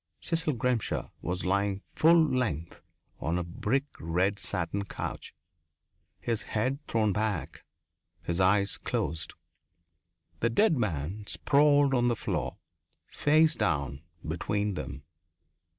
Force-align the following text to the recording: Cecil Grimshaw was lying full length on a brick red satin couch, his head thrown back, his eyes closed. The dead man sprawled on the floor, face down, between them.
Cecil 0.19 0.53
Grimshaw 0.53 1.11
was 1.21 1.45
lying 1.45 1.83
full 1.95 2.19
length 2.25 2.81
on 3.19 3.37
a 3.37 3.43
brick 3.43 3.85
red 3.99 4.39
satin 4.39 4.83
couch, 4.83 5.35
his 6.19 6.41
head 6.41 6.79
thrown 6.87 7.13
back, 7.13 7.63
his 8.23 8.41
eyes 8.41 8.77
closed. 8.77 9.35
The 10.39 10.49
dead 10.49 10.75
man 10.75 11.25
sprawled 11.27 11.93
on 11.93 12.07
the 12.07 12.15
floor, 12.15 12.57
face 13.11 13.53
down, 13.53 14.01
between 14.27 14.73
them. 14.73 15.03